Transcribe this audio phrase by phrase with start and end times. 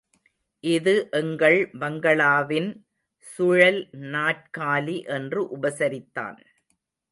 [0.63, 2.69] இது எங்கள் பங்களாவின்
[3.27, 6.39] சுழல்நாற்காலி என்று உபசரித்தான்.